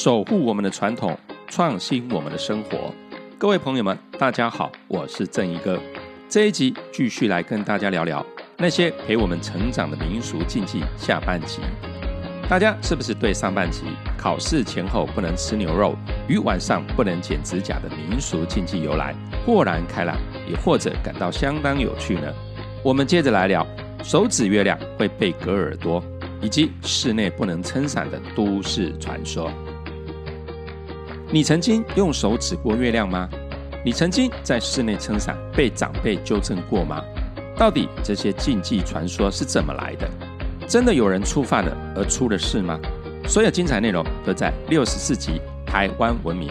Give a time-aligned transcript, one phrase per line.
[0.00, 1.18] 守护我们的传统，
[1.48, 2.94] 创新我们的生活。
[3.36, 5.76] 各位朋友们，大家好，我是正一哥。
[6.28, 8.24] 这一集继续来跟大家聊聊
[8.58, 10.84] 那些陪我们成长的民俗禁忌。
[10.96, 11.62] 下半集，
[12.48, 13.86] 大家是不是对上半集
[14.16, 15.96] 考试前后不能吃牛肉，
[16.28, 19.12] 与晚上不能剪指甲的民俗禁忌由来
[19.44, 20.16] 豁然开朗，
[20.48, 22.32] 也或者感到相当有趣呢？
[22.84, 23.66] 我们接着来聊
[24.04, 26.00] 手指月亮会被割耳朵。
[26.40, 29.50] 以及室内不能撑伞的都市传说。
[31.30, 33.28] 你曾经用手指过月亮吗？
[33.84, 37.04] 你曾经在室内撑伞被长辈纠正过吗？
[37.54, 40.08] 到底这些禁忌传说是怎么来的？
[40.66, 42.80] 真的有人触犯了而出了事吗？
[43.26, 46.48] 所有精彩内容都在六十四集《台湾文明》。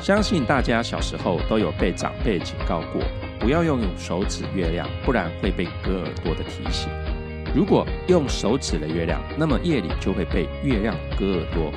[0.00, 3.02] 相信大家小时候都有被长辈警告过，
[3.40, 6.88] 不要用手指月亮，不然会被割耳朵的提醒。
[7.52, 11.72] 如果用手指了月亮，那么夜里就会被月亮割耳朵。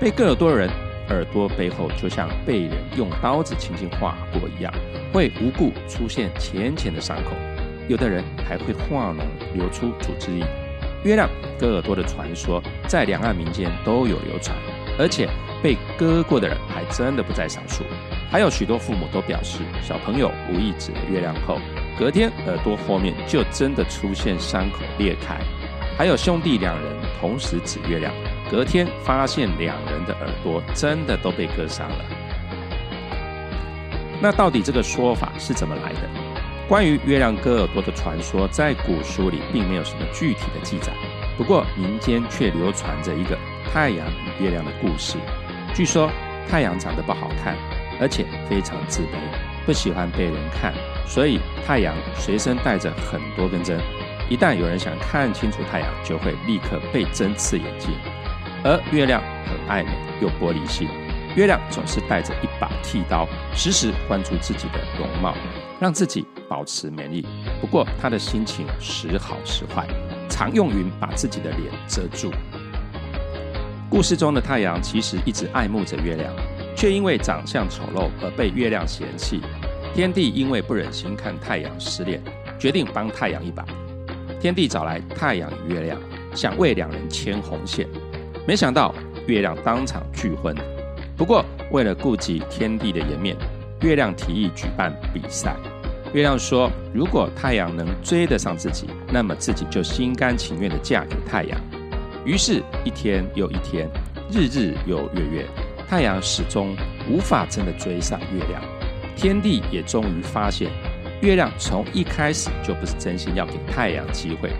[0.00, 0.70] 被割耳朵的人，
[1.08, 4.72] 耳朵背后就像被人用刀子轻轻划过一样，
[5.12, 7.32] 会无故出现浅浅的伤口。
[7.88, 9.24] 有的人还会化脓，
[9.54, 10.46] 流出组织液。
[11.02, 14.56] 月亮割耳朵的传说在两岸民间都有流传，
[15.00, 15.28] 而且
[15.60, 17.82] 被割过的人还真的不在少数。
[18.30, 21.58] 还有许多父母都表示，小朋友无意指了月亮后。
[21.98, 25.40] 隔天，耳朵后面就真的出现伤口裂开。
[25.96, 28.12] 还有兄弟两人同时指月亮，
[28.50, 32.04] 隔天发现两人的耳朵真的都被割伤了。
[34.20, 36.00] 那到底这个说法是怎么来的？
[36.66, 40.92] 关于月亮割耳朵的传说，在古书里并没有什么具体的记载，
[41.36, 43.38] 不过民间却流传着一个
[43.72, 45.16] 太阳与月亮的故事。
[45.74, 46.10] 据说
[46.48, 47.56] 太阳长得不好看，
[48.00, 49.16] 而且非常自卑，
[49.64, 50.74] 不喜欢被人看。
[51.06, 53.80] 所以太阳随身带着很多根针，
[54.28, 57.90] 一旦有人想看清楚太阳，就会立刻被针刺眼睛。
[58.64, 60.88] 而月亮很爱美又玻璃心，
[61.36, 65.34] 月亮总是带着一把剃刀，时时关注自己的容貌，
[65.80, 67.26] 让自己保持美丽。
[67.60, 69.86] 不过他的心情时好时坏，
[70.28, 72.32] 常用云把自己的脸遮住。
[73.88, 76.32] 故事中的太阳其实一直爱慕着月亮，
[76.76, 79.40] 却因为长相丑陋而被月亮嫌弃。
[79.94, 82.22] 天帝因为不忍心看太阳失恋，
[82.58, 83.64] 决定帮太阳一把。
[84.40, 85.98] 天帝找来太阳与月亮，
[86.34, 87.88] 想为两人牵红线，
[88.48, 88.94] 没想到
[89.26, 90.56] 月亮当场拒婚。
[91.18, 93.36] 不过为了顾及天帝的颜面，
[93.82, 95.54] 月亮提议举办比赛。
[96.14, 101.60] 月亮说：“如果太阳能追得上自己，那么自己就心甘情愿地嫁给太阳。”
[102.24, 103.86] 于是，一天又一天，
[104.32, 105.46] 日日又月月，
[105.86, 106.74] 太阳始终
[107.06, 108.62] 无法真的追上月亮。
[109.14, 110.70] 天帝也终于发现，
[111.20, 114.50] 月亮从一开始就不是真心要给太阳机会，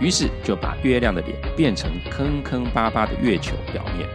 [0.00, 4.08] 于是就把月亮的脸变成坑坑巴巴的月球表面。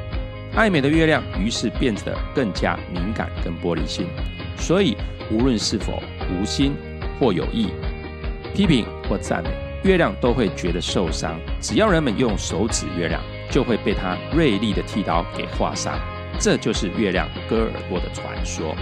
[0.55, 4.07] 爱美的月亮于是变得更加敏感跟玻璃心，
[4.57, 4.97] 所以
[5.29, 6.01] 无论是否
[6.31, 6.73] 无心
[7.19, 7.69] 或有意，
[8.53, 9.49] 批评或赞美，
[9.83, 11.37] 月亮都会觉得受伤。
[11.59, 15.99] 只要人们用手指月亮，就会被它锐利的剃刀给划伤。
[16.39, 18.75] 这就是月亮割耳朵的传说。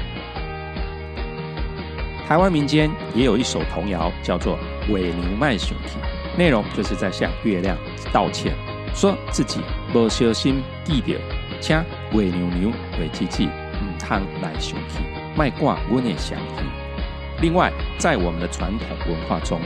[2.27, 4.57] 台湾民间也有一首童谣，叫做
[4.93, 5.89] 《尾牛卖熊皮》，
[6.37, 7.77] 内容就是在向月亮
[8.11, 8.53] 道歉，
[8.95, 9.61] 说自己
[9.91, 11.19] 不小心记到，
[11.61, 11.77] 请
[12.13, 15.03] 尾牛牛尾鸡鸡唔通来熊皮，
[15.35, 16.63] 卖挂我的相皮。
[17.41, 19.59] 另外，在我们的传统文化中，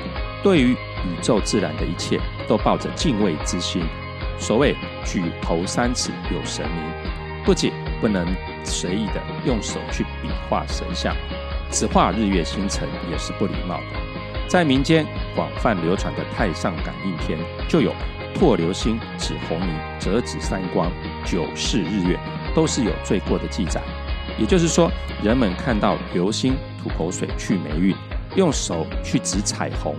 [0.43, 3.83] 对于宇宙自然的一切都抱着敬畏之心。
[4.39, 8.27] 所谓举头三尺有神明，不仅不能
[8.63, 11.15] 随意的用手去比划神像。
[11.69, 14.06] 只画日月星辰也是不礼貌的。
[14.47, 17.37] 在民间广泛流传的太上感应篇，
[17.67, 17.93] 就有
[18.33, 20.89] 破流星、指红泥、折指三光、
[21.25, 22.17] 九世日月，
[22.55, 23.81] 都是有罪过的记载。
[24.39, 24.89] 也就是说，
[25.23, 27.95] 人们看到流星吐口水去霉运，
[28.35, 29.95] 用手去指彩虹，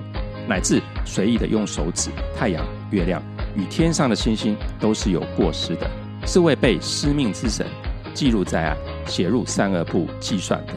[0.49, 3.23] 乃至随意的用手指太阳、月亮
[3.55, 5.91] 与天上的星星，都是有过失的，
[6.25, 7.67] 是未被司命之神
[8.15, 10.73] 记录在案，写入三恶部计算的。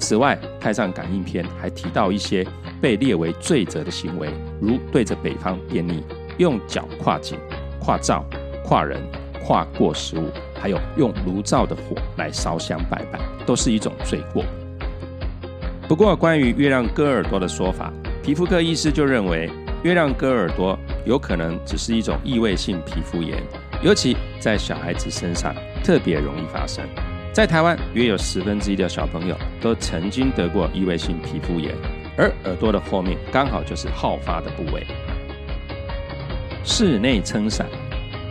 [0.00, 2.44] 此外，《太上感应篇》还提到一些
[2.80, 4.30] 被列为罪责的行为，
[4.60, 6.02] 如对着北方便溺、
[6.38, 7.38] 用脚跨井、
[7.78, 8.24] 跨灶、
[8.64, 8.98] 跨人、
[9.44, 14.42] 跨过食物，还有用炉灶的火来烧香拜拜，都是一种罪过。
[15.86, 17.92] 不过，关于月亮割耳朵的说法，
[18.22, 19.50] 皮肤科医师就认为，
[19.82, 23.38] 月亮割耳朵有可能只是一种异位性皮肤炎，
[23.82, 25.54] 尤其在小孩子身上
[25.84, 26.82] 特别容易发生。
[27.32, 31.72] 在台湾，约有十分之一的小朋友都曾经得过异位性皮肤炎，
[32.16, 34.84] 而耳朵的后面刚好就是好发的部位。
[36.64, 37.66] 室内撑伞，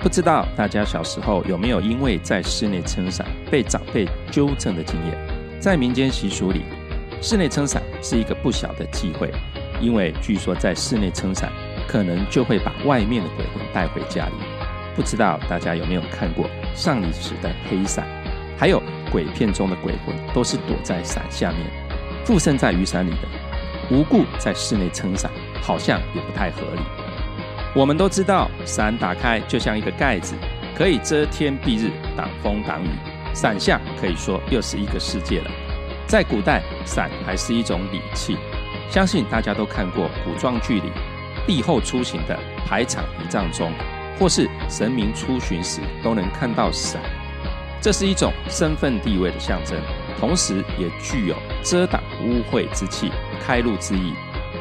[0.02, 5.18] 不知道大家小时候有没有因为在室内撑伞被长辈纠正的经验？
[5.62, 6.64] 在民间习俗里，
[7.22, 9.32] 室内撑伞是一个不小的忌讳，
[9.80, 11.50] 因为据说在室内撑伞
[11.88, 14.34] 可能就会把外面的鬼魂带回家里。
[14.94, 18.06] 不知道大家有没有看过上礼时的黑伞？
[18.60, 21.62] 还有鬼片中的鬼魂都是躲在伞下面，
[22.26, 23.28] 附身在雨伞里的，
[23.90, 26.82] 无故在室内撑伞，好像也不太合理。
[27.74, 30.36] 我们都知道，伞打开就像一个盖子，
[30.76, 32.90] 可以遮天蔽日、挡风挡雨。
[33.34, 35.52] 伞下可以说又是一个世界了。
[36.06, 38.36] 在古代，伞还是一种礼器，
[38.90, 40.92] 相信大家都看过古装剧里
[41.48, 43.72] 帝后出行的排场仪仗中，
[44.20, 47.02] 或是神明出巡时都能看到伞。
[47.82, 49.78] 这是一种身份地位的象征，
[50.20, 53.10] 同时也具有遮挡污秽之气、
[53.42, 54.14] 开路之意。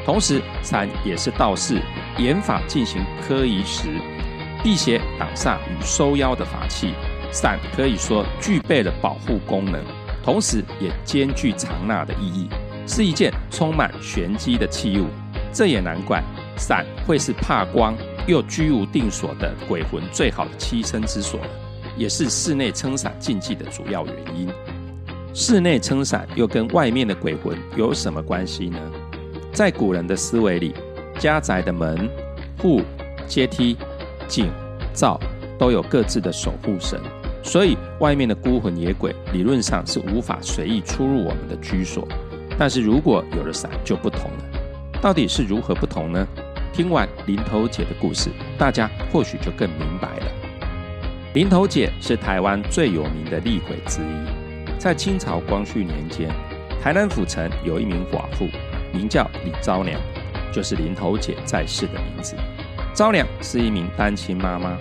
[0.05, 1.83] 同时，伞也是道士
[2.19, 4.01] 演法进行科仪时
[4.63, 6.95] 辟邪挡煞与收妖的法器。
[7.31, 9.85] 伞可以说具备了保护功能，
[10.25, 12.49] 同时也兼具藏纳的意义，
[12.87, 15.09] 是一件充满玄机的器物。
[15.53, 16.23] 这也难怪，
[16.57, 17.95] 伞会是怕光
[18.27, 21.39] 又居无定所的鬼魂最好的栖身之所，
[21.99, 24.49] 也是室内撑伞禁忌的主要原因。
[25.35, 28.79] 室内撑伞又跟外面的鬼魂有什么关系呢？
[29.53, 30.73] 在古人的思维里，
[31.19, 32.09] 家宅的门、
[32.59, 32.81] 户、
[33.27, 33.77] 阶梯、
[34.27, 34.49] 井、
[34.93, 35.21] 灶
[35.59, 37.01] 都有各自的守护神，
[37.43, 42.07] 所以外面的孤魂野鬼理论上是无法随意出入我们的居所。
[42.57, 44.45] 但是如果有了伞就不同了，
[45.01, 46.27] 到底是如何不同呢？
[46.73, 50.48] 听完林头姐的故事，大家或许就更明白了。
[51.35, 56.31] 林头姐是台湾最有名的厉鬼之一，在清朝光绪年间，
[56.83, 58.49] 台南府城有一名寡妇。
[58.91, 60.01] 名叫李昭娘，
[60.51, 62.35] 就是林头姐在世的名字。
[62.95, 64.79] 昭娘是一名单亲妈妈，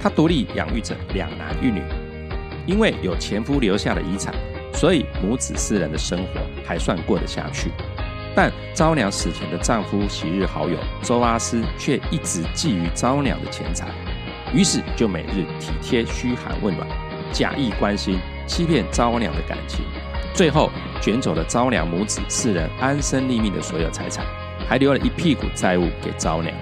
[0.00, 1.80] 她独立养育着两男一女。
[2.66, 4.34] 因为有前夫留下的遗产，
[4.72, 7.70] 所以母子四人的生活还算过得下去。
[8.34, 13.86] 但昭娘死前的丈夫昔日好友周阿师却一直觊觎昭娘的钱财，
[14.54, 16.86] 于是就每日体贴嘘寒问暖，
[17.32, 19.84] 假意关心，欺骗昭娘的感情。
[20.32, 20.70] 最后
[21.00, 24.24] 卷走了昭娘母子四人安身立命的所有财产，
[24.68, 26.54] 还留了一屁股债务给昭娘，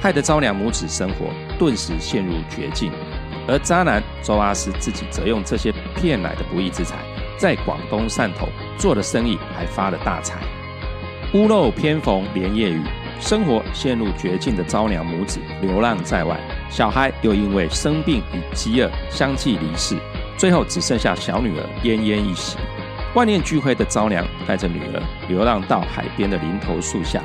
[0.00, 1.26] 害得昭娘母子生活
[1.58, 2.90] 顿时陷入绝境。
[3.46, 6.96] 而渣男周阿师自己则用这些骗来的不义之财，
[7.38, 10.38] 在广东汕头做了生意，还发了大财。
[11.34, 12.82] 屋漏偏逢连夜雨，
[13.20, 16.38] 生活陷入绝境的昭娘母子流浪在外，
[16.70, 19.96] 小孩又因为生病与饥饿相继离世，
[20.36, 22.56] 最后只剩下小女儿奄奄一息。
[23.14, 27.22] 万念俱灰的昭娘带着女儿流浪到海边的林头树下，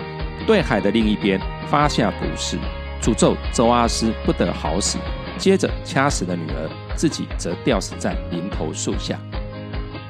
[0.47, 2.57] 对海的另一边发下毒誓，
[3.01, 4.97] 诅咒周阿斯不得好死。
[5.37, 9.19] 接着掐死了女儿，自己则吊死在林头树下。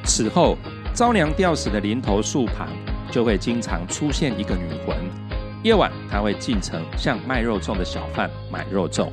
[0.03, 0.57] 此后，
[0.93, 2.67] 昭娘吊死的林头树旁
[3.09, 4.95] 就会经常出现一个女魂。
[5.63, 9.09] 夜晚，他会进城向卖肉粽的小贩买肉粽，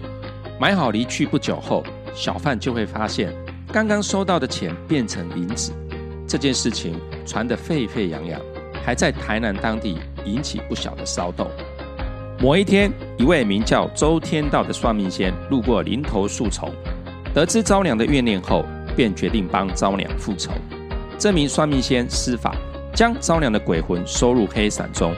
[0.58, 3.32] 买好离去不久后，小贩就会发现
[3.72, 5.72] 刚刚收到的钱变成银子。
[6.26, 8.40] 这件事情传得沸沸扬扬，
[8.84, 11.48] 还在台南当地引起不小的骚动。
[12.40, 16.68] 某一天，一位名叫周天道的算命仙路过林头树丛，
[17.32, 18.64] 得知昭娘的怨念后，
[18.96, 20.50] 便决定帮昭娘复仇。
[21.16, 22.56] 这名算命仙施法，
[22.92, 25.14] 将昭娘的鬼魂收入黑伞中，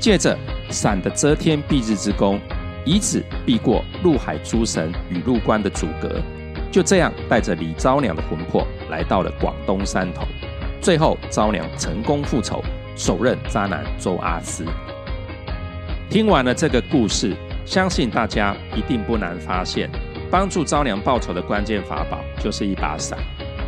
[0.00, 0.36] 借着
[0.70, 2.40] 伞的遮天蔽日之功，
[2.86, 6.20] 以此避过陆海诸神与入关的阻隔。
[6.72, 10.26] 就这样，带着李昭娘的魂魄来到了广东汕头。
[10.80, 12.62] 最后，昭娘成功复仇，
[12.96, 14.64] 手刃渣男周阿斯。
[16.08, 19.90] 听完了这个故事，相信大家一定不难发现，
[20.30, 23.18] 帮助昭娘报仇的关键法宝就是一把伞。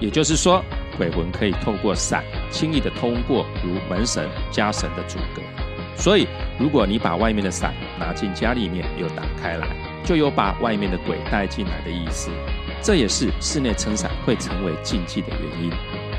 [0.01, 0.65] 也就是说，
[0.97, 5.43] 鬼魂可以透过伞轻易的通过如门神、家神的阻隔。
[5.97, 6.27] 所以，
[6.59, 9.69] 如果你把外面的伞拿进家里面又打开来，
[10.05, 12.31] 就有把外面的鬼带进来的意思。
[12.83, 15.71] 这也是室内撑伞会成为禁忌的原因。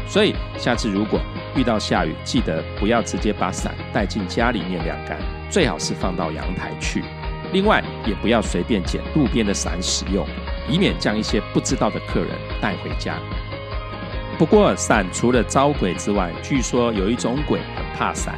[0.08, 1.20] 所以，下次如果
[1.56, 5.18] 遇到下雨，记得不要直接把伞带进家里面晾干，
[5.50, 7.04] 最好是放到阳台去。
[7.52, 10.26] 另外，也不要随便捡路边的伞使用，
[10.70, 12.30] 以免将一些不知道的客人
[12.62, 13.16] 带回家。
[14.38, 18.38] 不过，伞除了招鬼之外，据说有一种鬼很怕伞。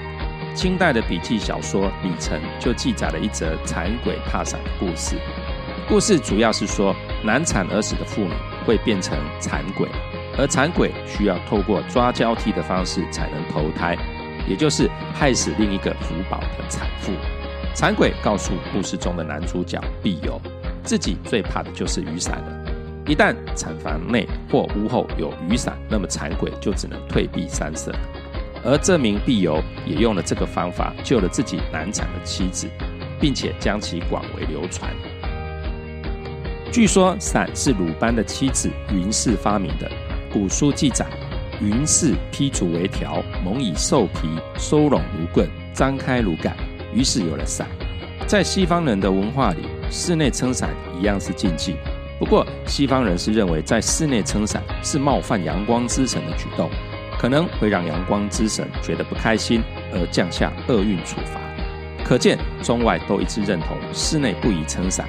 [0.56, 5.18] 清代的笔记小说《李成》就记载了一则残鬼怕伞的故事。
[5.88, 6.96] 故事主要是说，
[7.26, 8.32] 难产而死的妇女
[8.66, 9.88] 会变成残鬼。
[10.38, 13.98] 而残鬼需要透过抓交替的方式才能投胎，
[14.48, 17.12] 也就是害死另一个福宝的产妇。
[17.74, 20.40] 残鬼告诉故事中的男主角碧友，
[20.84, 22.72] 自己最怕的就是雨伞了。
[23.08, 27.94] 一旦产房内或屋后有雨伞，那么残鬼就只能退避三舍。
[28.66, 32.68] 而这名碧友也用了这个方法救了自己难产的妻子，
[33.20, 34.92] 并且将其广为流传。
[36.72, 39.90] 据说伞是鲁班的妻子云氏发明的。
[40.34, 41.06] 古书记载，
[41.62, 46.54] 云氏劈竹为条，蒙以兽皮收拢如棍，张开如杆，
[46.94, 47.66] 于是有了伞。
[48.28, 51.78] 在西方人的文化里，室内撑伞一样是禁忌。
[52.20, 56.70] 不过，西方人是认为在室内撑伞是冒犯阳光之神的举动，
[57.20, 61.40] 可能会让阳光之神觉得不开心，而降下厄运处罚。
[62.04, 65.08] 可见中外都一致认同室内不宜撑伞。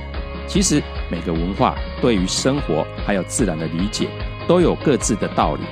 [0.48, 4.08] 其实每个文化对于生活还有自然的理解
[4.46, 5.62] 都有各自的道理，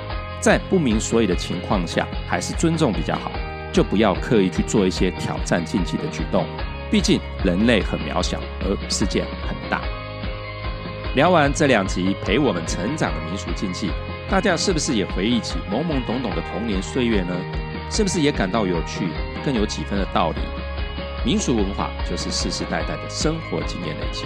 [0.41, 3.31] 在不明所以的情况下，还是尊重比较好，
[3.73, 6.45] 就不要刻意去做一些挑战禁忌的举动。
[6.91, 9.81] 毕竟人类很渺小，而世界很大。
[11.15, 13.91] 聊完这两集陪我们成长的民俗禁忌，
[14.31, 17.35] 大家是不是也回忆起懵懵懂懂的童年岁月呢？
[17.91, 19.07] 是不是也感到有趣，
[19.45, 20.39] 更有几分的道理？
[21.25, 24.25] 民俗文化就是世世代代的生活经验累积，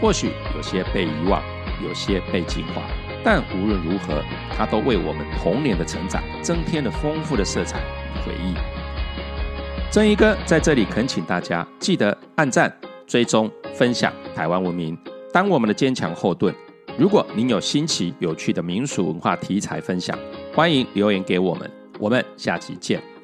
[0.00, 1.42] 或许有些被遗忘，
[1.82, 2.82] 有些被净化，
[3.24, 4.22] 但无论如何，
[4.56, 8.54] 它都为我们童年的成长增添了丰富的色彩与回忆。
[9.90, 12.70] 正一哥在这里恳请大家记得按赞、
[13.06, 14.98] 追踪、分享台湾文明。
[15.32, 16.54] 当我们的坚强后盾。
[16.98, 20.18] 如果您有新奇有趣的民俗文化题材分享，
[20.54, 21.70] 欢迎留言给我们。
[21.98, 23.15] 我们下期见。